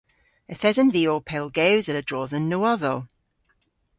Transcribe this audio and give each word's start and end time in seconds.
Yth 0.51 0.67
esen 0.69 0.89
vy 0.93 1.03
ow 1.13 1.21
pellgewsel 1.29 1.99
a-dro 2.01 2.21
dhe'n 2.29 2.45
nowodhow. 2.49 2.99